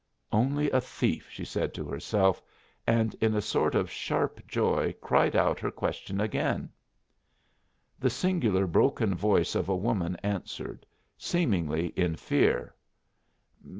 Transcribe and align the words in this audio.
"Only 0.31 0.71
a 0.71 0.81
thief," 0.81 1.29
she 1.29 1.45
said 1.45 1.75
to 1.75 1.83
herself, 1.85 2.41
and 2.87 3.13
in 3.21 3.35
a 3.35 3.39
sort 3.41 3.75
of 3.75 3.91
sharp 3.91 4.41
joy 4.47 4.95
cried 4.99 5.35
out 5.35 5.59
her 5.59 5.69
question 5.69 6.19
again. 6.19 6.71
The 7.99 8.09
singular 8.09 8.65
broken 8.65 9.13
voice 9.13 9.53
of 9.53 9.69
a 9.69 9.75
woman 9.75 10.15
answered, 10.23 10.87
seemingly 11.19 11.89
in 11.89 12.15
fear. 12.15 12.73